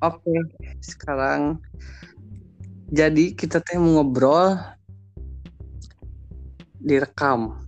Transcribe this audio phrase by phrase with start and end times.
[0.00, 0.36] Oke,
[0.80, 1.60] sekarang
[2.90, 4.58] jadi kita teh mau ngobrol
[6.80, 7.60] direkam.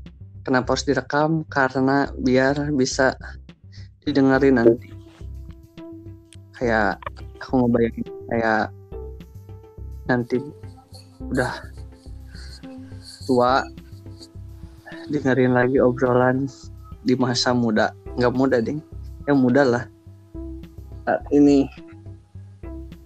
[0.42, 1.46] Kenapa harus direkam?
[1.46, 3.14] Karena biar bisa
[4.02, 4.90] didengarin nanti.
[6.58, 6.98] Kayak
[7.38, 8.64] aku ngebayangin kayak
[10.06, 10.38] nanti
[11.30, 11.52] udah
[13.26, 13.62] tua
[15.10, 16.46] dengerin lagi obrolan
[17.02, 18.78] di masa muda nggak muda ding
[19.26, 19.84] yang muda lah
[21.06, 21.66] saat ini.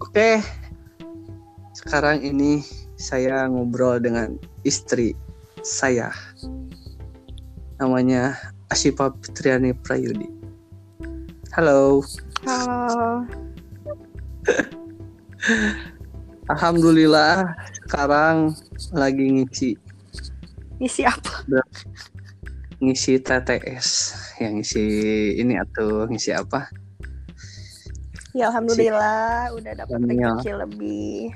[0.00, 0.40] Oke.
[1.76, 2.64] Sekarang ini
[2.96, 5.12] saya ngobrol dengan istri
[5.60, 6.12] saya.
[7.80, 8.36] Namanya
[8.72, 10.28] Asipa Fitriani Prayudi.
[11.52, 12.00] Halo.
[12.48, 13.24] Halo.
[16.52, 17.44] Alhamdulillah
[17.86, 18.56] sekarang
[18.96, 19.70] lagi ngisi.
[20.80, 21.44] Isi apa?
[22.76, 23.88] ngisi TTS
[24.36, 24.84] yang ngisi
[25.40, 26.68] ini atau ngisi apa
[28.36, 31.32] Ya alhamdulillah udah dapat rezeki lebih.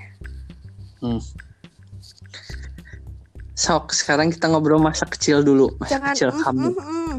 [3.57, 7.15] sok sekarang kita ngobrol masa kecil dulu masa Jangan kecil mm, kamu mm, mm.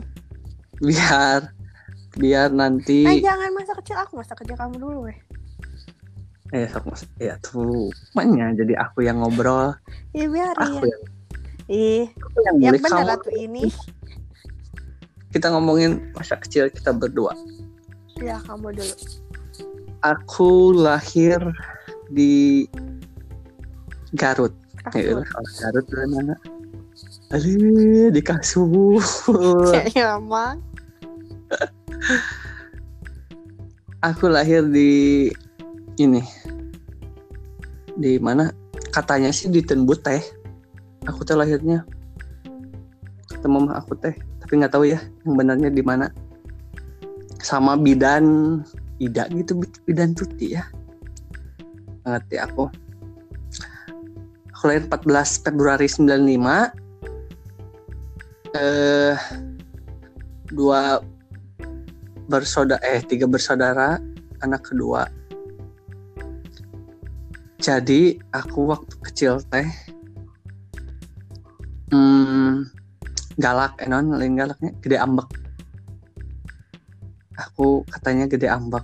[0.81, 1.39] biar
[2.13, 5.17] biar nanti Eh jangan masa kecil aku, masa kecil kamu dulu weh.
[6.51, 9.71] eh sok mas ya tuh makanya jadi aku yang ngobrol
[10.11, 10.91] Iya biar aku ya.
[10.91, 11.03] yang
[11.71, 13.63] Ih, aku yang yang benar kamu ini.
[15.31, 17.31] kita ngomongin masa kecil kita berdua
[18.19, 18.95] Ya kamu dulu.
[20.02, 21.39] Aku lahir
[22.09, 22.66] di
[24.17, 24.52] Garut.
[24.91, 25.21] Ya Kasur.
[25.23, 26.35] kalau Garut mana
[27.31, 28.99] Aduh, di kasur.
[29.95, 30.59] Ya emang.
[34.03, 35.31] aku lahir di
[35.95, 36.19] ini.
[37.95, 38.52] Di mana?
[38.91, 40.19] Katanya sih di Tenbut teh.
[41.07, 41.88] Aku teh lahirnya.
[43.31, 44.11] Kata mama aku teh.
[44.44, 46.11] Tapi nggak tahu ya yang benarnya di mana.
[47.39, 48.59] Sama bidan
[49.02, 50.69] Ida gitu Bid- bidan Tuti ya.
[52.06, 52.69] Ngerti aku.
[54.53, 56.69] Aku lahir 14 Februari 95
[58.51, 59.17] eh
[60.53, 61.00] dua
[62.29, 63.97] bersaudara eh tiga bersaudara
[64.45, 65.09] anak kedua.
[67.57, 69.66] Jadi aku waktu kecil teh
[71.89, 72.66] hmm,
[73.38, 75.41] galak enon lain galaknya gede ambek
[77.38, 78.84] aku katanya gede ambek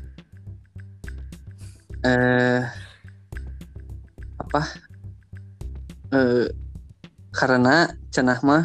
[2.06, 2.64] eh
[4.38, 4.62] apa?
[6.14, 6.48] Eh
[7.36, 8.64] karena cenah mah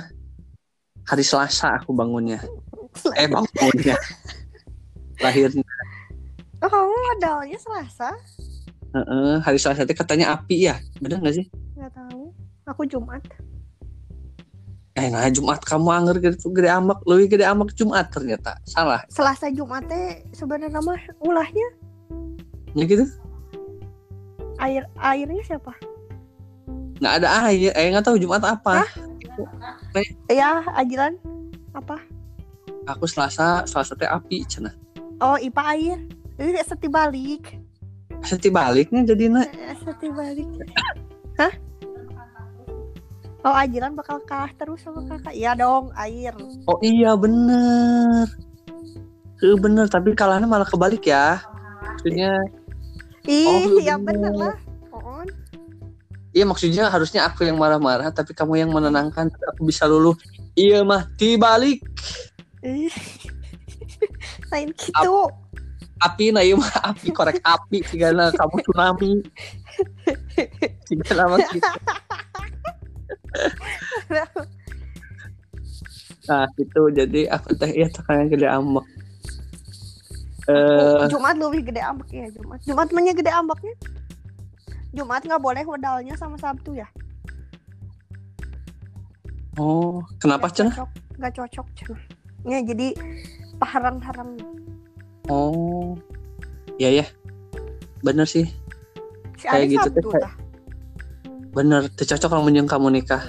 [1.08, 2.38] hari Selasa aku bangunnya.
[3.18, 3.96] Eh bangunnya.
[5.18, 5.74] Lahirnya.
[6.62, 8.10] Oh kamu modalnya Selasa?
[8.92, 10.76] Heeh, hari Selasa itu katanya api ya.
[11.02, 11.46] Bener nggak sih?
[11.74, 12.30] Gak tahu.
[12.68, 13.24] Aku Jumat.
[15.02, 19.50] Eh nah Jumat kamu anger gitu gede amak lebih gede amak Jumat ternyata salah Selasa
[19.50, 21.66] Jumat teh sebenarnya mah ulahnya
[22.72, 23.02] ya gitu
[24.56, 25.74] air airnya siapa?
[27.02, 28.86] nggak ada air eh nggak tahu Jumat apa
[30.30, 31.18] Ya ajilan
[31.74, 31.98] apa?
[32.86, 34.70] aku Selasa Selasa teh api cina
[35.18, 35.98] Oh IPA air.
[36.34, 37.54] Ini seti balik.
[38.22, 40.46] seti baliknya jadi na Eh, Seti balik.
[41.40, 41.52] Hah?
[43.42, 45.34] Oh ajilan bakal kalah terus sama kakak.
[45.34, 46.30] Iya dong air.
[46.64, 48.26] oh iya bener
[49.42, 51.42] Eh, bener tapi kalahnya malah kebalik ya
[51.82, 52.38] maksudnya
[53.26, 54.30] Ih, Oh, ya bener.
[54.30, 54.54] bener lah.
[56.32, 60.14] Iya maksudnya harusnya aku yang marah-marah tapi kamu yang menenangkan aku bisa luluh
[60.54, 61.82] iya mah dibalik.
[64.48, 65.28] Lain gitu.
[65.98, 69.12] api nah iya mah api korek api segala kamu tsunami
[70.88, 71.62] segala gitu.
[76.28, 78.86] nah itu jadi aku teh ya tekannya gede ambek
[80.50, 82.58] eh Jumat lebih gede ambek ya Jumat.
[82.66, 83.74] Jumat mainnya gede ambeknya.
[84.92, 86.88] Jumat nggak boleh modalnya sama Sabtu ya.
[89.60, 90.88] oh kenapa cocok,
[91.20, 92.02] nggak cocok cenah.
[92.42, 92.96] Ya jadi
[93.62, 94.34] paharang-harang.
[95.30, 95.94] oh
[96.82, 97.06] iya ya
[98.02, 98.50] bener sih
[99.38, 100.32] Si Kayak gitu Sabtu teh.
[101.52, 103.28] Bener teh cocok kalau menjeng kamu nikah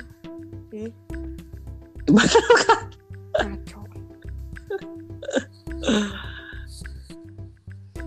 [0.72, 0.92] Ih.
[2.08, 2.44] bener
[3.34, 3.80] Ngaco.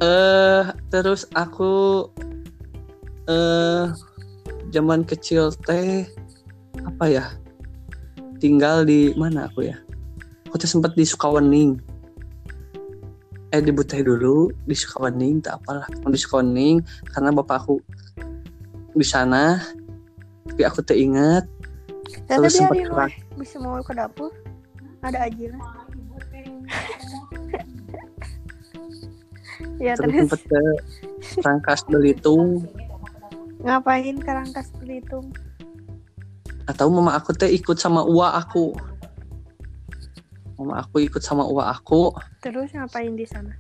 [0.01, 2.09] eh terus aku
[3.29, 3.93] eh
[4.73, 6.09] zaman kecil teh
[6.85, 7.25] apa ya
[8.41, 9.77] tinggal di mana aku ya
[10.49, 11.77] aku tuh sempat di Sukawening
[13.53, 16.81] eh di Buteh dulu di Sukawening tak apalah di Sukawening
[17.13, 17.81] karena bapak aku
[18.97, 19.61] di sana
[20.57, 21.45] tapi aku teh ingat
[22.25, 22.97] Dan Terus keras.
[22.97, 23.13] weh.
[23.37, 24.33] Bisa mau ke dapur.
[25.05, 25.53] Ada aja
[29.77, 30.61] ya terus terus sempet ke
[31.45, 32.65] Rangkas Belitung
[33.61, 35.29] Ngapain ke Rangkas Belitung?
[36.65, 38.73] atau mama aku teh ikut sama uwa aku
[40.57, 42.11] mama aku ikut sama uwa aku
[42.41, 43.53] Terus ngapain di sana?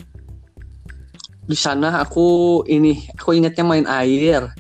[1.44, 4.50] di sana aku ini aku ingatnya main air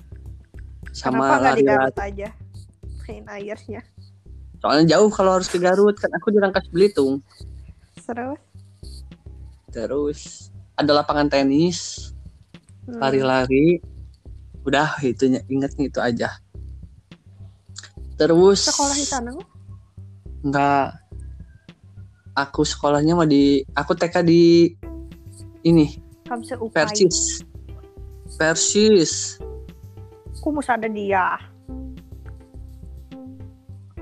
[0.96, 2.28] sama Kenapa nggak di Garut aja?
[3.04, 3.80] Main airnya.
[4.56, 7.20] soalnya jauh kalau harus ke Garut kan aku di Rangkas Belitung
[8.00, 8.40] Terus?
[9.68, 10.20] terus
[10.74, 12.10] ada lapangan tenis
[12.86, 13.02] Hmm.
[13.02, 13.82] lari-lari
[14.62, 16.30] udah itunya ingatnya itu aja
[18.14, 19.30] terus Sekolah di sana?
[20.40, 20.94] Enggak.
[22.32, 24.70] Aku sekolahnya mah di aku TK di
[25.62, 25.98] ini.
[26.70, 27.42] Persis.
[28.38, 29.42] Persis.
[30.46, 31.42] Aku mesti ada dia.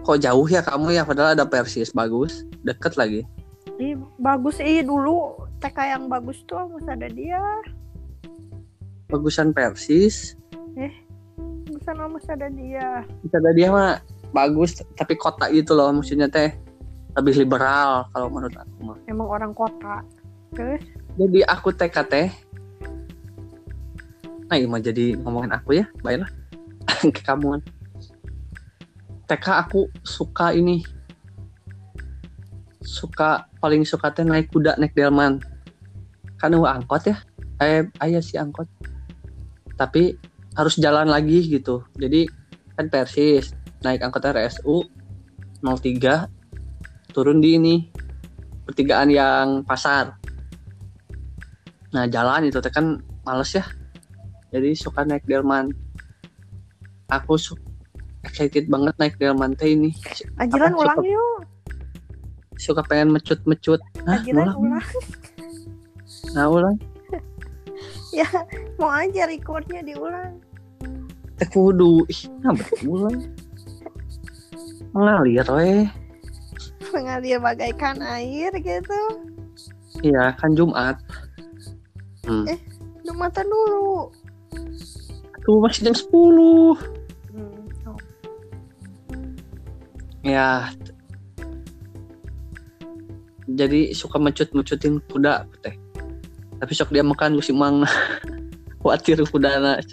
[0.05, 3.25] Kok jauh ya kamu ya padahal ada Persis bagus, deket lagi.
[3.81, 7.41] Ih, bagus ih dulu TK yang bagus tuh mesti ada dia.
[9.08, 10.37] Bagusan Persis.
[11.64, 13.08] Bisa mesti ada dia.
[13.25, 14.05] Bisa ada dia mah
[14.37, 16.52] bagus tapi kota gitu loh maksudnya teh
[17.17, 19.00] lebih liberal kalau menurut aku mah.
[19.08, 20.05] Emang orang kota.
[20.52, 20.85] Terus?
[21.17, 22.29] Jadi aku TK teh
[24.44, 26.29] Nah, ini mah jadi ngomongin aku ya, baiklah.
[27.14, 27.62] Ke kamu kan.
[29.25, 30.85] TK aku suka ini.
[32.85, 35.41] Suka paling suka teh naik kuda naik delman.
[36.37, 37.17] Kan wah angkot ya.
[37.64, 38.69] Eh, ayah sih angkot.
[39.81, 40.20] Tapi
[40.52, 41.88] harus jalan lagi gitu.
[41.96, 42.29] Jadi
[42.76, 44.85] kan persis naik angkot RSU
[45.64, 46.29] 03
[47.17, 47.76] turun di ini
[48.69, 50.20] pertigaan yang pasar.
[51.96, 53.64] Nah jalan itu teh kan males ya.
[54.55, 55.75] Jadi suka naik delman.
[57.11, 57.59] Aku su
[58.23, 59.91] excited banget naik delman teh ini.
[60.39, 61.39] Ajiran Apa, ulang suka- yuk.
[62.55, 63.83] Suka pengen mecut-mecut.
[64.06, 64.79] Ajiran ulang?
[64.79, 64.87] ulang.
[66.39, 66.77] Nah ulang.
[68.19, 68.31] ya,
[68.79, 70.39] mau aja recordnya diulang.
[71.35, 72.06] Teh kudu.
[72.06, 72.55] Ih, nah
[72.87, 73.27] ulang.
[74.95, 75.91] Mengalir weh.
[76.95, 79.01] Mengalir bagaikan air gitu.
[80.06, 80.95] Iya kan Jumat.
[82.23, 82.47] Hmm.
[82.47, 82.59] Eh.
[83.03, 84.15] Jumatan dulu.
[85.44, 86.08] Tuh masih jam 10.
[86.08, 87.69] Hmm.
[87.85, 87.99] oh.
[90.25, 90.73] Ya.
[93.44, 95.76] Jadi suka mecut-mecutin kuda teh.
[96.56, 97.85] Tapi sok dia makan si mang
[98.81, 99.85] khawatir kudana.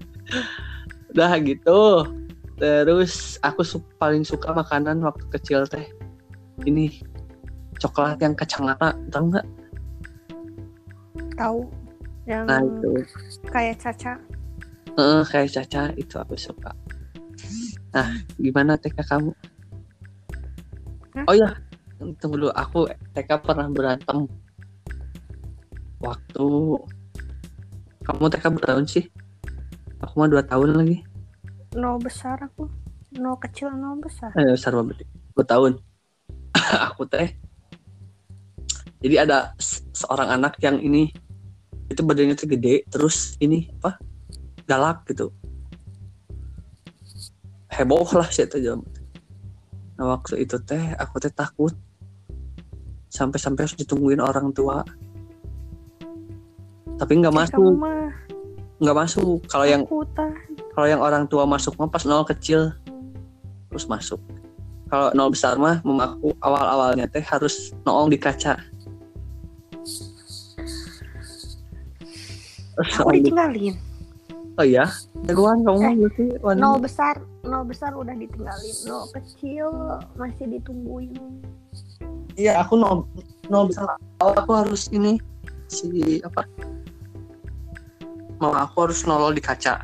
[1.12, 2.08] Udah gitu.
[2.56, 5.84] Terus aku su- paling suka makanan waktu kecil teh.
[6.64, 6.88] Ini
[7.76, 9.46] coklat yang kacang nata, tau nggak?
[11.36, 11.60] Tahu.
[12.24, 12.90] Yang Nah itu,
[13.52, 14.16] kayak caca.
[14.94, 16.70] Heeh, kayak caca itu aku suka.
[17.90, 19.30] Nah, gimana TK kamu?
[21.18, 21.24] Hah?
[21.30, 21.50] Oh ya,
[22.18, 22.50] tunggu dulu.
[22.54, 24.30] Aku TK pernah berantem.
[25.98, 26.46] Waktu
[28.06, 29.04] kamu TK berapa tahun sih?
[29.98, 31.02] Aku mah dua tahun lagi.
[31.74, 32.70] No besar aku.
[33.18, 34.30] No kecil, no besar.
[34.38, 35.06] Eh, besar banget.
[35.34, 35.72] Dua tahun.
[36.90, 37.34] aku teh.
[39.02, 41.10] Jadi ada se- seorang anak yang ini
[41.90, 44.00] itu badannya tuh gede, terus ini apa?
[44.64, 45.32] Galak gitu.
[47.68, 48.80] Heboh lah sih itu jam.
[49.98, 51.74] Nah waktu itu teh aku teh takut
[53.10, 54.82] sampai-sampai harus ditungguin orang tua.
[56.94, 57.74] Tapi nggak masuk,
[58.78, 59.42] nggak masuk.
[59.50, 59.82] Kalau yang
[60.74, 62.74] kalau yang orang tua masuk mah pas nol kecil
[63.70, 64.18] terus masuk
[64.90, 68.58] kalau nol besar mah memaku awal awalnya teh harus noong di kaca
[72.74, 73.78] Aku ditinggalin.
[74.54, 74.86] Oh iya
[75.24, 76.56] jagoan kamu Eh, berarti Wan.
[76.56, 78.76] Nol besar, nol besar udah ditinggalin.
[78.84, 79.68] Nol kecil
[80.14, 81.42] masih ditungguin.
[82.34, 83.06] iya aku nol
[83.46, 85.18] nol besar aku harus ini
[85.66, 86.42] si apa
[88.36, 89.78] mama aku harus nolol di kaca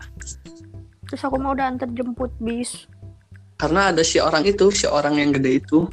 [1.07, 2.87] Terus aku mau udah antar jemput bis.
[3.55, 5.87] karena ada si orang itu si orang yang gede itu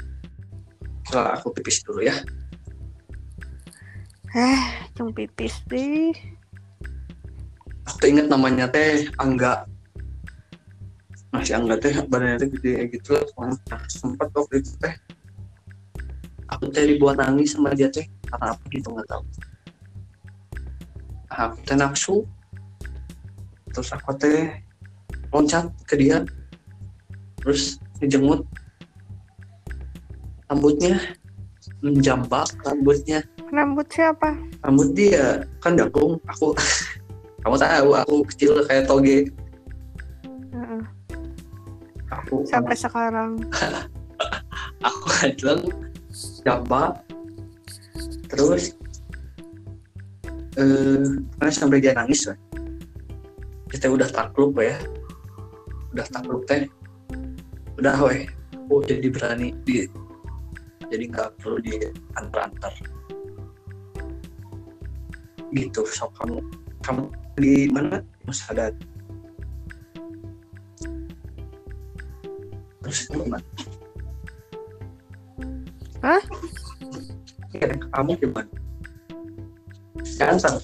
[1.05, 2.15] kalau aku pipis dulu ya
[4.31, 4.61] Eh,
[4.93, 6.13] cung pipis deh.
[7.87, 9.63] Aku tuh inget namanya teh Angga.
[11.31, 13.15] Nah si Angga teh badannya teh gede gitu.
[13.39, 13.55] Lah
[13.87, 14.93] sempat waktu itu teh.
[16.51, 18.03] Aku teh dibuat nangis sama dia teh.
[18.27, 19.23] Karena apa gitu nggak tahu.
[21.31, 22.15] Nah, aku teh nafsu.
[23.71, 24.51] Terus aku teh
[25.31, 26.27] loncat ke dia.
[27.39, 28.43] Terus dijemut.
[30.51, 30.99] Rambutnya
[31.79, 33.23] menjambak rambutnya.
[33.47, 34.35] Rambut siapa?
[34.67, 36.51] rambut dia kan dakung aku
[37.47, 39.31] kamu tahu aku kecil kayak toge.
[40.51, 40.83] Heeh.
[42.11, 43.39] aku Sampai sekarang.
[44.87, 45.63] aku kadang
[46.43, 46.99] jambak
[48.27, 48.75] terus
[50.59, 51.07] eh
[51.39, 52.35] pokoknya sampai dia nangis lah
[53.71, 54.75] kita udah takluk ya.
[55.95, 56.67] Udah takluk teh.
[57.79, 58.27] Udah weh
[58.67, 59.87] oh jadi berani di
[60.91, 62.75] jadi nggak perlu diantar-antar.
[65.55, 66.43] Gitu so kamu
[66.83, 68.01] kamu di mana?
[68.25, 68.73] Musadat
[72.87, 73.43] terus gimana?
[75.99, 76.23] Hah?
[77.51, 78.47] Ya, kamu gimana?
[80.15, 80.63] Ganteng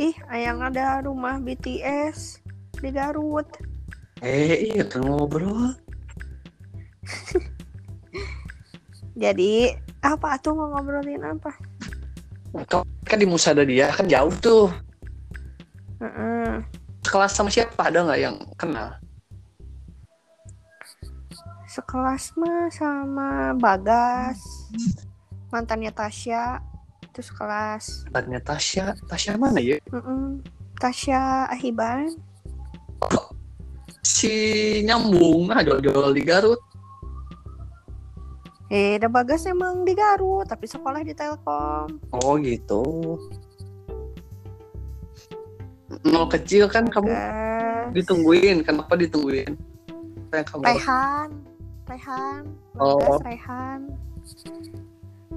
[0.00, 2.40] Ih, ayang ada rumah BTS
[2.80, 3.44] di Garut.
[4.24, 5.76] eh iya kan ngobrol.
[9.20, 11.52] Jadi, apa tuh mau ngobrolin apa?
[12.64, 14.70] kau kan di musada dia kan jauh tuh
[15.98, 16.62] Heeh.
[17.02, 18.94] kelas sama siapa ada nggak yang kenal
[21.70, 24.42] Sekelas mah sama Bagas,
[25.54, 26.58] mantannya Tasya,
[27.14, 28.10] terus kelas.
[28.10, 30.42] Tanya Tasya Tasya mana ya Mm-mm.
[30.82, 32.10] Tasya Ahiban.
[34.02, 34.34] si
[34.82, 36.58] nyambung nah jual-jual di Garut
[38.70, 41.98] Eh, ada Bagas emang di Garut, tapi sekolah di Telkom.
[42.14, 43.18] oh gitu
[46.06, 47.90] nol kecil kan kamu Bagas.
[47.92, 49.58] ditungguin kenapa ditungguin
[50.30, 51.28] yang kamu Rehan,
[51.90, 52.42] Rehan,
[52.78, 53.18] Oh.
[53.18, 53.80] Bagas Rehan.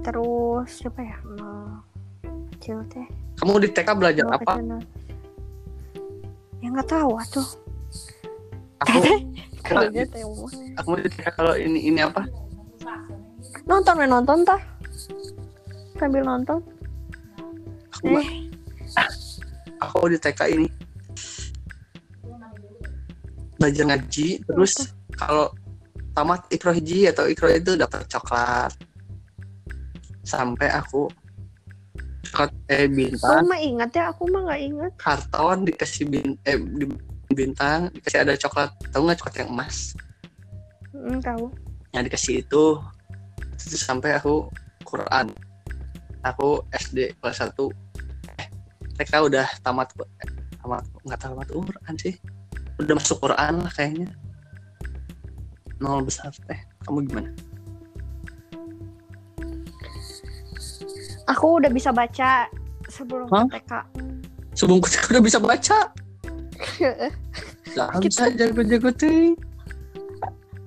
[0.06, 1.18] Terus siapa ya?
[1.26, 1.82] Nol
[2.54, 3.02] kecil teh.
[3.34, 4.82] kamu di TK belajar Nol apa kecil, nol.
[6.62, 7.48] Ya nggak tahu atuh.
[8.78, 8.98] aku
[10.22, 10.48] umur.
[10.78, 12.22] aku di TK kalau ini ini apa
[13.62, 14.60] Nonton we nonton tah.
[15.94, 16.58] Sambil nonton.
[17.94, 18.28] aku Eh,
[19.78, 20.68] aku di TK ini.
[23.54, 25.54] Belajar ngaji terus kalau
[26.12, 28.74] tamat ikro hiji atau ikro itu dapat coklat.
[30.26, 31.06] Sampai aku
[32.28, 34.92] coklat eh Aku bintang mah ingat ya, aku mah nggak ingat.
[34.98, 36.98] karton dikasih bin, eh, di-
[37.30, 38.74] bintang dikasih ada coklat.
[38.90, 39.94] Tahu nggak coklat yang emas?
[40.90, 41.46] Hmm, tahu.
[41.94, 42.64] yang dikasih itu
[43.58, 44.48] sampai aku
[44.82, 45.30] Quran.
[46.24, 47.52] Aku SD kelas 1
[48.40, 48.48] eh
[48.96, 49.92] TK udah tamat
[50.24, 50.30] eh,
[50.60, 52.14] tamat nggak tamat Quran sih.
[52.80, 54.08] Udah masuk Quran lah kayaknya.
[55.82, 57.30] Nol besar teh kamu gimana?
[61.28, 62.48] Aku udah bisa baca
[62.88, 63.48] sebelum Hah?
[63.48, 63.72] TK.
[64.54, 65.78] sebelum kita udah bisa baca?
[67.74, 69.34] Kita- saja jago-jago teh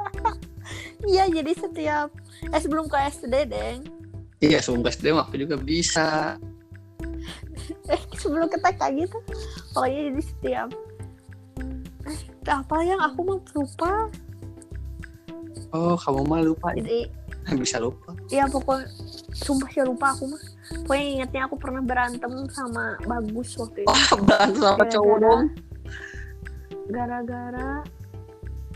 [1.12, 2.12] Iya, jadi setiap
[2.46, 3.80] eh sebelum ke SD, Deng.
[4.40, 6.08] iya sebelum ke SD aku juga bisa
[7.88, 9.18] Eh, sebelum ke TK gitu.
[9.72, 10.70] Pokoknya jadi setiap
[12.08, 14.08] eh apa yang aku mau lupa.
[15.76, 17.00] oh kamu mah lupa ya Jadi
[17.64, 18.88] bisa lupa ya pokoknya
[19.36, 20.44] sumpah sih lupa aku mah.
[20.88, 23.92] Pokoknya ingatnya aku pernah berantem sama Bagus waktu itu.
[23.92, 25.44] oh berantem sama cowok dong
[26.88, 27.84] Gara-gara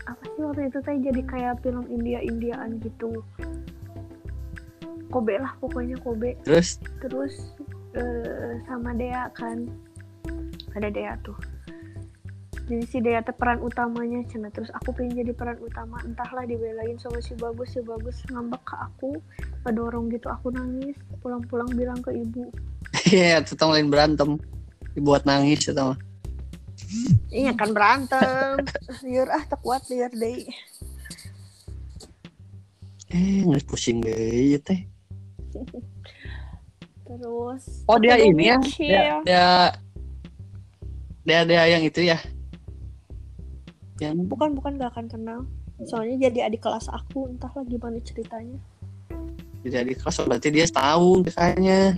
[0.06, 3.22] apa sih waktu itu teh jadi kayak film India-Indiaan gitu.
[5.12, 6.34] Kobe lah pokoknya Kobe.
[6.42, 6.80] terus?
[7.04, 7.34] Terus
[7.94, 9.68] eh, sama Dea kan.
[10.72, 11.36] Ada Dea tuh.
[12.66, 14.48] Jadi si Dea teh peran utamanya cina.
[14.48, 16.00] Terus aku pengen jadi peran utama.
[16.00, 17.76] Entahlah dibelain sama si bagus.
[17.76, 19.10] Si bagus ngambek ke aku
[19.68, 20.32] ngedorong gitu.
[20.32, 22.48] Aku nangis pulang-pulang bilang ke ibu.
[23.12, 24.40] Iya tetang lain berantem.
[24.96, 25.96] Dibuat nangis atau
[27.32, 28.60] iya kan berantem
[29.06, 30.44] liar ah tak kuat liar deh
[33.12, 34.88] eh nggak pusing deh teh
[37.04, 38.56] terus Oh dia ini ya?
[38.56, 39.48] mikir, Dia, dia
[41.22, 42.16] dia dia yang itu ya?
[44.00, 45.40] Yang bukan bukan gak akan kenal
[45.82, 48.56] soalnya jadi adik kelas aku entahlah gimana ceritanya
[49.62, 51.94] jadi kelas berarti dia setahun kayaknya.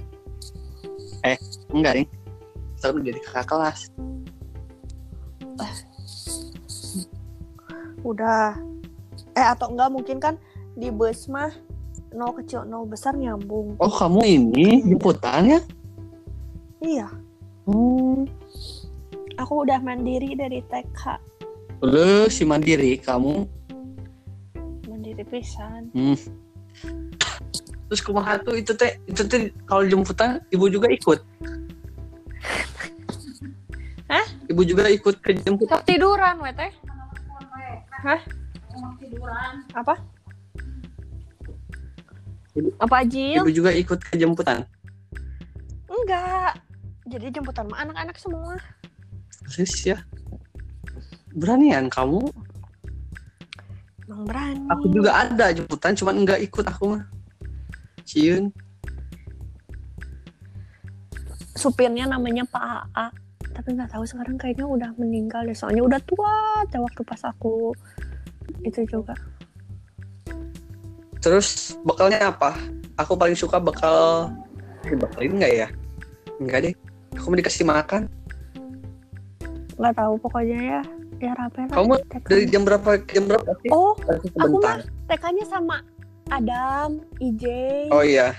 [1.25, 1.39] Eh
[1.73, 2.07] enggak nih?
[2.77, 3.89] Setahun jadi kakak kelas.
[8.05, 8.61] Udah
[9.33, 10.35] eh atau enggak mungkin kan
[10.75, 11.51] di bus mah
[12.13, 15.61] nol kecil nol besar nyambung Oh kamu ini jemputan ya?
[16.79, 17.09] iya
[17.65, 18.29] Hmm.
[19.35, 21.17] aku udah mandiri dari TK
[21.81, 23.49] Lu si mandiri kamu.
[24.85, 26.19] mandiri pisan Hmm.
[27.85, 31.21] Terus kumaha tuh itu teh itu teh kalau jemputan ibu juga ikut.
[34.05, 34.27] Hah?
[34.49, 35.79] Ibu juga ikut ke jemputan.
[35.79, 36.73] sok tiduran we teh
[38.05, 38.21] hah
[39.73, 39.95] apa
[42.55, 44.63] Ibu- apa Jil Ibu juga ikut ke jemputan.
[45.91, 46.55] enggak
[47.11, 48.55] jadi jemputan mah anak-anak semua
[49.45, 49.99] Terus ya.
[51.35, 52.23] Beranian kamu.
[54.07, 57.05] emang berani Aku juga ada jemputan, cuman enggak ikut aku mah.
[58.05, 58.53] Ciun.
[61.55, 63.07] supirnya namanya Pak AA
[63.55, 66.35] tapi nggak tahu sekarang kayaknya udah meninggal deh soalnya udah tua
[66.69, 67.73] teh waktu pas aku
[68.63, 69.15] itu juga
[71.19, 72.53] Terus bekalnya apa?
[73.01, 74.29] Aku paling suka bekal
[74.85, 75.69] eh, bekalin nggak ya?
[76.37, 76.75] Enggak deh.
[77.17, 78.13] Aku mau dikasih makan.
[79.75, 80.81] nggak tahu pokoknya ya
[81.19, 82.27] ya rapi Kamu TK.
[82.29, 83.71] dari jam berapa jam berapa sih?
[83.73, 83.97] oh
[84.37, 84.85] aku mah.
[85.09, 85.81] TK-nya sama
[86.29, 87.45] Adam, IJ,
[87.89, 88.37] Oh iya.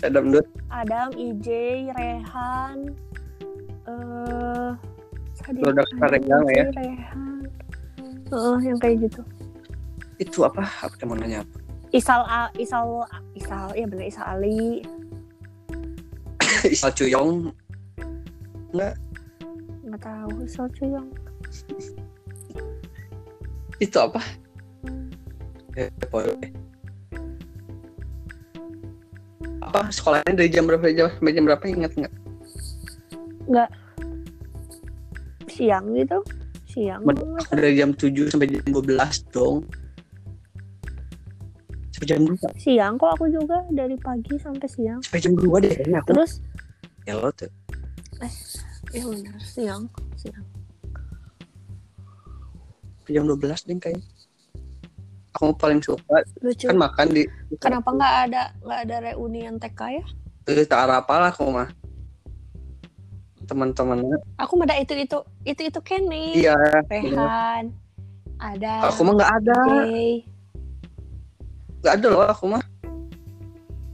[0.00, 0.46] Adam Dut.
[0.70, 1.48] Adam, IJ,
[1.92, 2.94] Rehan,
[5.38, 6.64] tadi Produk IJ, ya?
[6.76, 7.48] Rehan,
[8.28, 9.22] Heeh, yang kayak gitu.
[10.20, 10.68] Itu apa?
[10.84, 11.56] Aku mau nanya apa?
[11.88, 14.84] Isal, A- Isal, Isal, ya bener Isal Ali.
[16.74, 17.48] Isal Cuyong.
[18.76, 18.92] Nggak
[20.04, 21.08] tahu Isal Cuyong.
[23.84, 24.20] Itu apa?
[25.78, 25.88] Eh.
[29.62, 32.14] Apa sekolahnya dari jam berapa jam sampai jam berapa ingat nggak?
[35.48, 36.18] Siang gitu,
[36.68, 37.02] siang.
[37.50, 38.94] Dari jam 7 sampai jam 12
[39.34, 39.64] dong.
[41.90, 42.38] Sampai jam 2.
[42.54, 45.00] Siang kok aku juga dari pagi sampai siang.
[45.02, 46.08] Sampai jam 2 deh kayaknya aku.
[46.14, 46.32] Terus,
[47.08, 47.48] Ya lo tuh.
[48.92, 49.82] ya bener siang,
[50.14, 50.44] siang.
[53.00, 54.04] Sampai jam 12 deh kayaknya.
[55.34, 56.66] Aku paling suka Lucu.
[56.66, 57.22] kan makan di
[57.62, 60.04] Kenapa nggak ada nggak ada reunian TK ya?
[60.48, 61.68] Eh, tak apa lah aku mah.
[63.48, 64.20] Teman-temannya.
[64.36, 66.52] Aku mah ada itu itu itu itu Kenny, Iya.
[66.92, 67.72] Rehan,
[68.36, 68.92] ada.
[68.92, 69.58] Aku mah nggak ada.
[71.80, 72.62] Nggak ada loh aku mah.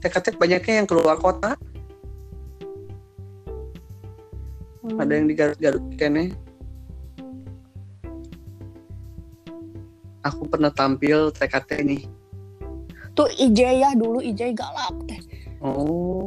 [0.02, 1.54] TK banyaknya yang keluar kota.
[4.84, 5.00] Hmm.
[5.00, 5.84] Ada yang di Garut-Garut.
[10.25, 12.02] Aku pernah tampil TKT nih.
[13.14, 15.21] Tuh IJ ya dulu IJ galak teh.
[15.62, 16.26] Oh,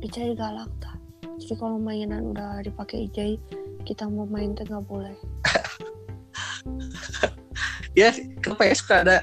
[0.00, 0.95] IJ galak tah.
[1.36, 3.36] Jadi kalau mainan udah dipakai IJ,
[3.84, 5.14] kita mau main tuh nggak boleh.
[7.98, 8.10] ya
[8.42, 9.16] kenapa ya suka ada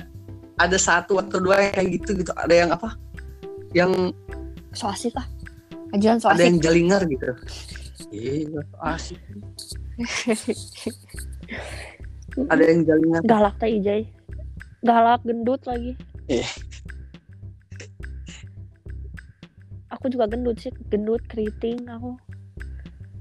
[0.57, 2.31] ada satu atau dua yang kayak gitu gitu.
[2.37, 2.89] Ada yang apa?
[3.73, 4.13] Yang
[4.73, 5.29] So asik lah.
[5.93, 6.65] Ajaran so ada yang asik.
[6.65, 7.29] jalinger gitu.
[8.09, 9.21] Iya, so asik.
[12.33, 13.21] Ada yang jalinger.
[13.29, 14.09] galak teh IJ.
[14.81, 15.93] Galak gendut lagi.
[20.03, 22.19] Aku juga gendut sih, gendut keriting aku.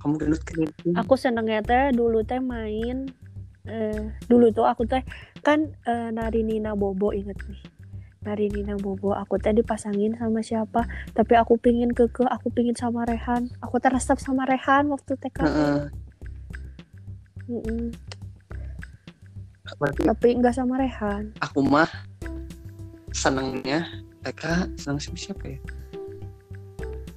[0.02, 0.98] Kamu gendut keriting.
[0.98, 3.06] aku senengnya teh dulu teh main
[3.70, 4.98] eh, dulu tuh aku teh
[5.46, 7.62] kan eh, nari Nina Bobo inget nih
[8.26, 13.06] nari Nina Bobo aku teh dipasangin sama siapa tapi aku pingin keke aku pingin sama
[13.06, 15.38] Rehan aku teh resep sama Rehan waktu TK.
[17.46, 17.94] Mm-mm.
[19.78, 21.86] Berarti tapi nggak sama Rehan aku mah
[23.14, 23.86] senangnya
[24.26, 25.62] TK senang sama siapa ya?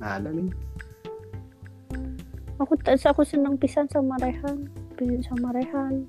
[0.05, 0.53] Ada nih.
[2.61, 4.69] aku aku seneng pisan sama Rehan.
[4.95, 6.05] Pingin sama Rehan.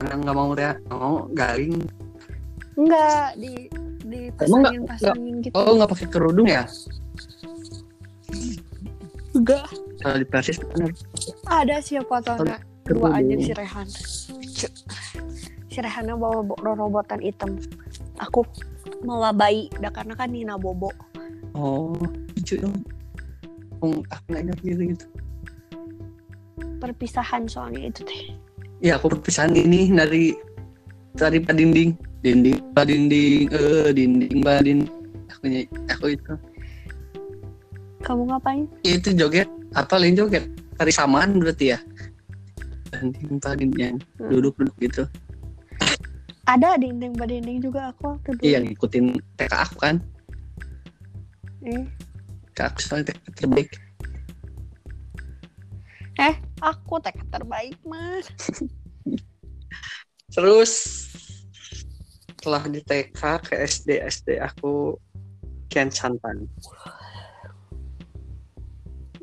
[0.00, 1.76] Karena nggak mau ya, nggak mau garing.
[2.72, 3.68] enggak di
[4.08, 5.52] dipasangin pasangin gitu.
[5.52, 6.64] Oh nggak pakai kerudung ya?
[9.36, 9.68] enggak
[10.00, 10.92] Kalau di Persis bener.
[11.46, 13.12] ada siapa tuh dua Kerudung.
[13.12, 13.88] anjing si Rehan.
[15.68, 17.60] Si Rehannya bawa bo- robotan hitam.
[18.18, 18.42] Aku
[19.04, 19.68] malah bayi.
[19.78, 20.90] Dah karena kan Nina Bobo.
[21.52, 21.92] Oh,
[22.42, 22.74] lucu dong.
[23.78, 23.94] Aku
[24.26, 25.06] nggak ingat gitu gitu.
[26.78, 28.34] perpisahan soalnya itu teh
[28.82, 30.34] Ya aku perpisahan ini dari
[31.14, 34.90] dari Pak Dinding, dinding Pak Dinding, eh dinding Pak Dinding.
[35.30, 35.44] Aku
[35.86, 36.32] aku itu
[38.02, 39.46] kamu ngapain itu joget
[39.78, 40.42] apa lain joget
[40.74, 41.78] tari samaan berarti ya
[42.90, 44.30] dinding Pak Dinding Hmm.
[44.34, 45.02] duduk duduk gitu.
[46.44, 49.04] ada dinding dinding juga aku waktu dulu Iya ngikutin
[49.38, 49.96] TK aku kan.
[51.62, 51.86] eh,
[52.80, 53.70] Soalnya TK terbaik.
[56.62, 58.30] aku tekad terbaik mas
[60.32, 60.72] Terus
[62.38, 64.96] setelah di TK ke SD SD aku
[65.68, 66.48] kian santan.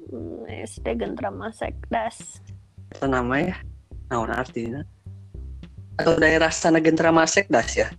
[0.10, 2.42] Hmm, SD Gentrama Sekdas
[2.98, 3.58] Apa nama ya?
[4.10, 4.82] Naon artinya?
[6.02, 7.90] Atau daerah sana Gentra Masek das ya?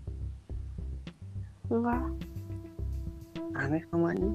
[1.70, 2.02] enggak
[3.54, 4.30] Aneh namanya.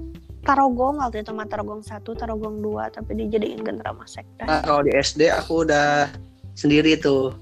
[0.45, 4.93] Tarogong waktu itu mah Tarogong satu Tarogong dua tapi dijadiin Gentrama Sekdas Nah, kalau di
[4.93, 6.07] SD aku udah
[6.53, 7.33] sendiri tuh.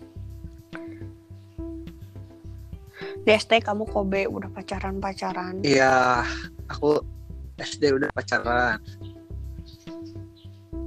[3.24, 6.28] di SD kamu Kobe udah pacaran pacaran Iya,
[6.68, 7.00] aku
[7.56, 8.80] SD udah pacaran.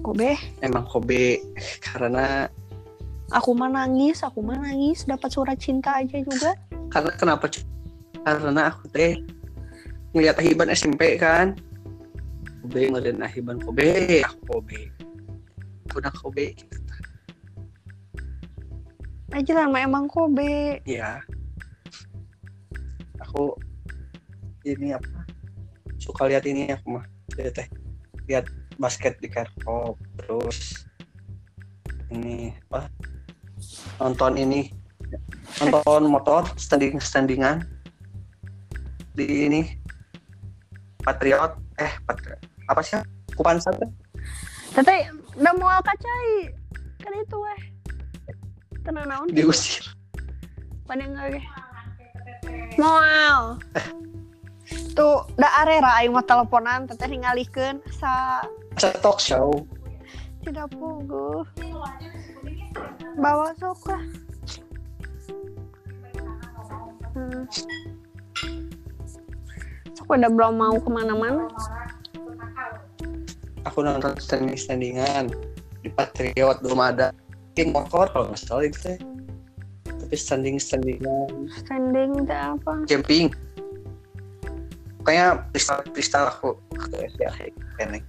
[0.05, 1.41] Kobe Emang hobi
[1.81, 2.45] karena
[3.33, 6.53] aku mah nangis aku mah nangis dapat surat cinta aja juga
[6.93, 7.51] karena kenapa?
[8.23, 9.19] Karena aku teh
[10.15, 11.59] ngeliat Ahiban SMP kan.
[12.67, 14.91] Kobe meren ahiban Kobe aku Kobe
[15.87, 16.79] aku udah Kobe gitu.
[19.31, 21.23] aja lah mah emang Kobe Iya.
[23.23, 23.55] Aku
[24.67, 25.31] ini apa?
[26.03, 27.07] Suka lihat ini aku mah.
[27.39, 27.69] Lihat teh.
[28.27, 28.51] Lihat
[28.83, 30.91] basket di Kerkop terus
[32.11, 32.91] ini apa?
[34.03, 34.75] Nonton ini.
[35.63, 37.63] Nonton motor standing standingan
[39.15, 39.63] di ini
[41.07, 42.99] Patriot eh Patriot apa sih
[43.37, 43.87] Kupan satu
[44.75, 46.51] Tete udah mau kacai
[47.01, 47.61] kan itu weh
[48.83, 49.97] tenang naon diusir
[50.87, 51.43] Pandang lagi.
[52.79, 53.59] Moal.
[54.95, 58.39] Tuh, da arera aing mah teleponan teteh ningalikeun sa
[58.71, 59.67] Masa talk show
[60.47, 61.43] tidak puguh.
[63.19, 64.03] Bawa sok lah.
[67.19, 67.43] Hmm.
[69.91, 71.51] Sok udah belum mau ke mana-mana.
[73.77, 75.29] Aku nonton standing standingan.
[75.85, 77.13] Di Patriot belum ada.
[77.53, 78.97] King motor kalau nggak salah itu teh.
[79.85, 81.29] tapi standing standingan.
[81.61, 82.89] Standing teh apa?
[82.89, 83.29] camping.
[85.05, 86.57] Kayaknya kristal kristal aku.
[86.73, 87.05] Ke
[87.77, 88.01] kayaknya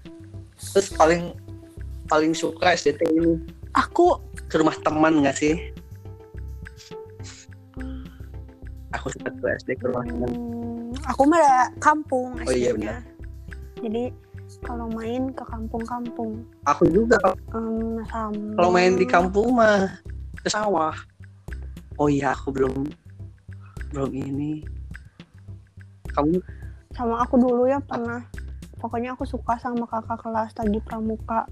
[0.55, 1.35] terus paling
[2.07, 3.43] paling suka SDT ini.
[3.75, 5.75] Aku ke rumah teman nggak sih?
[8.95, 10.31] Aku suka ke SD ke rumah teman.
[10.31, 13.03] Hmm, aku mah kampung Oh iya, SD-nya.
[13.83, 14.26] Jadi
[14.63, 16.41] kalau main ke kampung-kampung.
[16.65, 17.17] Aku juga
[17.53, 20.01] em, sama kalau main di kampung mah
[20.41, 20.95] ke sawah.
[21.97, 22.89] Oh iya aku belum
[23.93, 24.65] belum ini.
[26.13, 26.41] Kamu?
[26.93, 28.25] Sama aku dulu ya pernah.
[28.77, 31.45] Pokoknya aku suka sama kakak kelas lagi pramuka.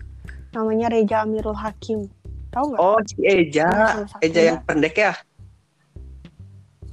[0.54, 2.06] Namanya Reja Amirul Hakim.
[2.54, 2.80] Tahu nggak?
[2.82, 3.70] Oh si Eja.
[4.22, 4.50] Eja ya.
[4.54, 5.14] yang pendek ya?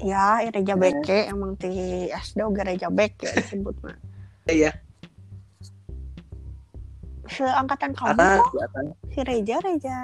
[0.02, 0.80] Ya Reja Eh.
[0.80, 1.18] Beke.
[1.30, 1.70] Emang ti
[2.10, 3.96] SD Reja Bek ya disebut mah
[4.50, 4.74] iya
[7.32, 8.50] seangkatan kamu atas kok?
[8.52, 8.84] di atas.
[9.08, 9.98] Si Reja Reja.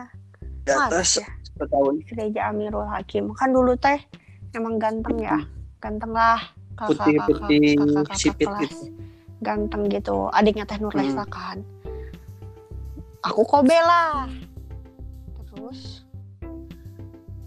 [0.64, 1.26] Di atas ya.
[1.44, 3.32] satu tahun si Reja Amirul Hakim.
[3.34, 3.98] Kan dulu teh
[4.52, 5.38] emang ganteng ya.
[5.78, 6.40] Ganteng lah.
[6.78, 8.62] Putih- putih, kakak-kakak sipit kelas.
[8.70, 8.94] gitu.
[9.38, 10.26] ganteng gitu.
[10.30, 11.30] Adiknya teh Nurlesa Hmm.
[11.30, 11.58] kan.
[13.22, 14.26] Aku Kobe lah
[15.48, 16.06] terus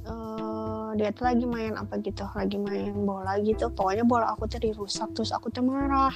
[0.04, 2.28] eh, dia tuh lagi main apa gitu?
[2.32, 3.72] Lagi main bola gitu.
[3.72, 6.12] Pokoknya bola aku tuh dirusak terus aku tuh marah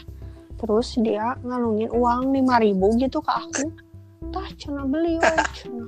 [0.65, 3.69] terus dia ngalungin uang lima ribu gitu ke aku.
[4.33, 5.85] Tah cina beli weh cina.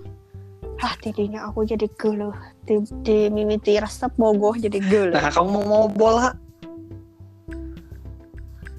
[0.78, 5.66] Ah tidinya aku jadi geluh di, di mimiti resep bogoh jadi geluh nah kamu mau
[5.66, 6.38] mau bola?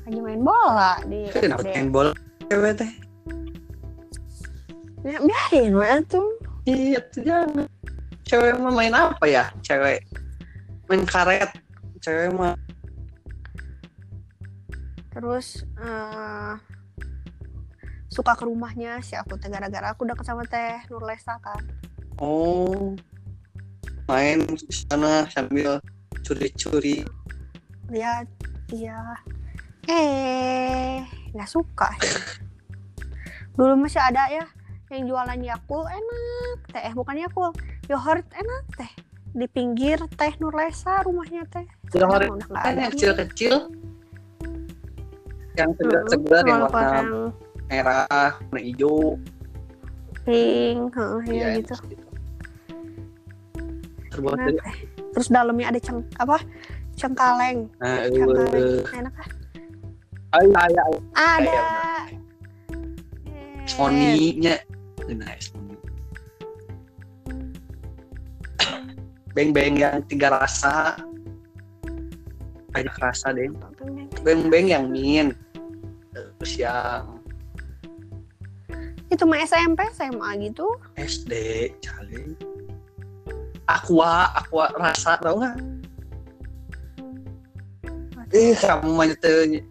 [0.06, 2.14] Lagi main bola di kenapa main bola
[2.46, 2.92] cewek teh?
[5.02, 6.30] Ya, biarin weh tuh.
[6.70, 7.66] Iya tuh jangan.
[8.22, 10.06] Cewek mah main apa ya cewek?
[10.86, 11.50] Main karet.
[11.98, 12.54] Cewek mah
[15.18, 16.54] terus eh,
[18.06, 21.58] suka ke rumahnya si aku teh gara-gara aku deket sama teh Nurlesa kan.
[22.22, 22.94] Oh
[24.06, 25.82] main sana sambil
[26.22, 27.02] curi-curi.
[27.90, 28.30] Lihat
[28.70, 29.18] iya.
[29.90, 31.02] Eh
[31.34, 31.90] nggak suka.
[33.58, 34.46] Dulu masih ada ya
[34.94, 36.82] yang jualan Yakul enak teh.
[36.86, 37.50] Eh bukan Yakul
[37.90, 38.92] yogurt enak teh.
[39.34, 41.66] Di pinggir teh Nurlesa rumahnya teh.
[41.90, 43.66] Yogurt udah yang kecil-kecil
[45.58, 47.34] yang segar-segar yang warna
[47.66, 48.06] merah
[48.48, 49.18] warna hijau.
[50.22, 50.94] Pink
[51.26, 51.74] Iya, ya gitu.
[51.74, 52.06] enak
[54.12, 54.58] terbuat Enak dari
[55.14, 56.38] terus dalamnya ada ceng apa?
[56.98, 57.70] Cengkaleng.
[57.80, 58.82] Nah, cengkaleng.
[58.82, 59.28] Eh, enak ah
[60.38, 60.98] ayo ayo ayo.
[61.16, 61.60] Ada.
[63.64, 64.60] Sony-nya
[65.08, 65.50] nice.
[69.32, 70.98] Beng-beng yang tiga rasa.
[72.68, 73.48] Banyak rasa deh
[74.22, 75.32] beng-beng yang min
[76.38, 77.18] terus yang
[79.08, 80.68] itu mah SMP SMA gitu.
[81.00, 81.32] SD
[81.80, 82.36] cali.
[83.64, 85.56] Aqua aqua rasa tau nggak?
[88.36, 89.64] Eh kamu mah itu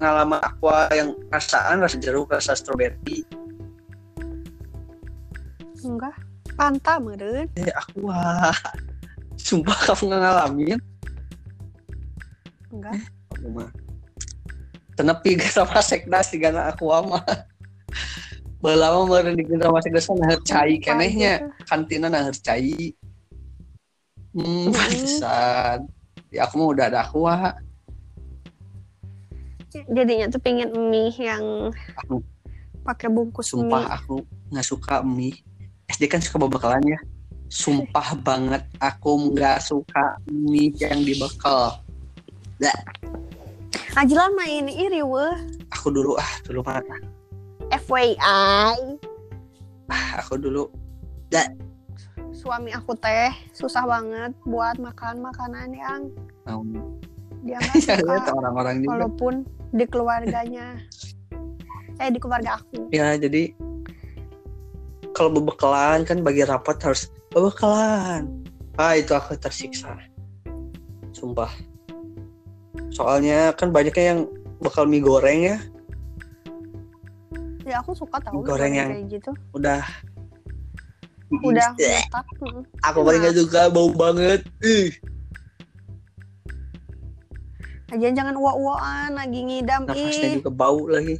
[0.00, 3.24] ngalaman aqua yang rasaan rasa jeruk rasa stroberi.
[5.84, 6.16] Enggak.
[6.56, 8.56] Fanta meren eh aqua.
[9.36, 10.80] Sumpah kamu nggak ngalamin?
[12.72, 12.96] Enggak.
[13.36, 13.68] Aku mah
[14.96, 17.22] tenepi sama sekdas di gana aku mah
[18.64, 21.52] Belama meureun di sama sekdas nah cai kenehnya.
[21.68, 22.96] kantina nah cai.
[24.32, 25.86] Hmm pantesan
[26.32, 27.36] ya aku mah udah ada aqua.
[29.92, 31.68] Jadinya tuh pengen mie yang
[32.00, 32.24] Aku-
[32.80, 33.68] pakai bungkus mie.
[33.68, 35.36] Sumpah aku nggak suka mie.
[35.92, 36.98] SD kan suka bebekalan ya.
[37.46, 41.76] Sumpah banget aku nggak suka mie yang dibekal
[43.96, 45.36] ajilan mah ini iri weh.
[45.74, 46.80] Aku dulu ah dulu mah
[47.74, 48.74] FYI ah,
[50.18, 50.70] aku dulu.
[52.36, 56.00] Suami aku teh susah banget buat makan makanan yang
[56.46, 56.94] um,
[57.42, 58.90] dia nggak ya lihat suka orang-orang juga.
[58.94, 59.34] Walaupun
[59.74, 60.78] di keluarganya.
[61.96, 62.92] Eh di keluarga aku.
[62.92, 63.56] Ya jadi
[65.16, 68.28] kalau bebekalan kan bagi rapat harus bebekalan
[68.76, 69.96] ah itu aku tersiksa.
[71.16, 71.48] Sumpah
[72.90, 74.20] soalnya kan banyaknya yang
[74.58, 75.58] bekal mie goreng ya.
[77.66, 79.30] Ya aku suka tahu Goreng yang- kayak gitu.
[79.50, 79.82] udah
[81.42, 82.62] udah Eh, masak mm.
[82.80, 84.46] aku paling gak suka bau banget.
[84.62, 84.94] Ih.
[87.90, 90.38] Jangan uwa-uwaan lagi ngidam nafasnya ih.
[90.38, 91.18] juga bau lagi.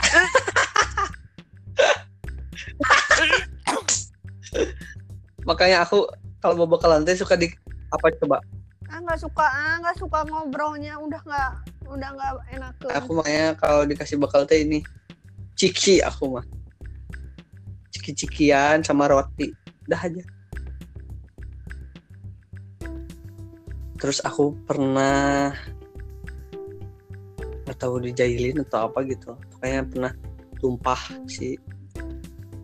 [5.44, 6.06] Makanya aku
[6.40, 7.48] kalau mau bekalan teh suka di
[7.90, 8.38] apa coba
[8.90, 10.98] ah nggak suka ah nggak suka ngobrolnya.
[10.98, 11.50] Udah nggak
[11.90, 14.82] udah nggak enak aku makanya kalau dikasih bekal teh ini
[15.58, 16.46] ciki aku mah.
[17.90, 19.50] Ciki-cikian sama roti.
[19.90, 20.24] Udah aja.
[24.00, 25.52] Terus aku pernah
[27.76, 29.36] tahu dijailin atau apa gitu.
[29.60, 30.12] Kayaknya pernah
[30.60, 31.56] tumpah si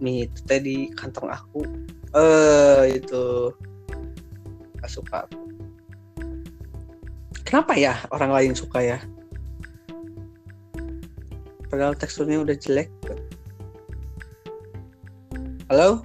[0.01, 1.61] mie itu teh di kantong aku.
[2.17, 3.53] Eh itu.
[4.81, 5.21] Gak suka.
[7.47, 8.99] Kenapa ya orang lain suka ya?
[11.71, 12.91] Padahal teksturnya udah jelek.
[15.71, 16.03] Halo?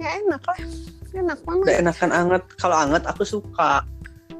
[0.00, 0.60] Ya enak lah.
[1.16, 2.42] Enak udah banget enakan anget.
[2.56, 3.84] Kalau anget aku suka.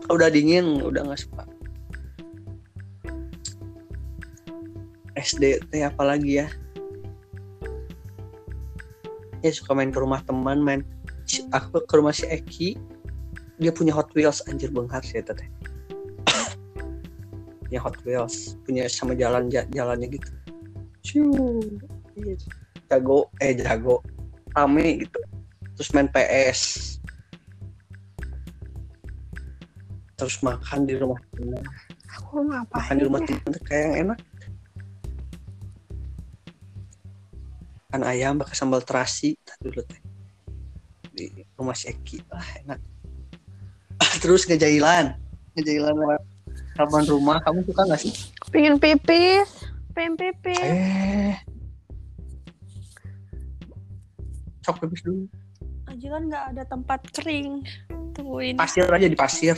[0.05, 1.45] Kalau udah dingin udah nggak suka.
[5.17, 6.49] SD teh apalagi ya?
[9.41, 10.81] Ya suka main ke rumah teman main
[11.53, 12.79] aku ke rumah si Eki
[13.57, 15.49] dia punya Hot Wheels anjir benghar sih itu teh
[17.67, 20.31] punya Hot Wheels punya sama jalan ja- jalannya gitu.
[21.01, 21.31] Ciu.
[22.17, 22.35] Iya,
[22.93, 24.05] jago eh jago.
[24.53, 25.21] Rame gitu.
[25.77, 26.97] Terus main PS
[30.17, 31.61] terus makan di rumah teman
[32.09, 33.27] aku ngapain makan di rumah ya?
[33.29, 34.19] teman kayak yang enak.
[37.93, 40.01] Kan ayam pakai sambal terasi tadi dulu teh.
[41.13, 42.25] Di rumah si Eki.
[42.33, 42.81] Ah enak
[44.23, 45.17] terus ngejailan.
[45.57, 46.23] Ngejailan lewat
[46.77, 47.37] halaman rumah.
[47.45, 48.13] Kamu suka nggak sih?
[48.53, 49.49] Pengen pipis.
[49.97, 50.61] Pengen pipis.
[50.61, 51.35] Eh.
[54.67, 55.25] Cok pipis dulu.
[55.87, 57.65] Aja kan nggak ada tempat kering.
[58.13, 58.57] Tungguin.
[58.59, 59.57] Pasir aja di pasir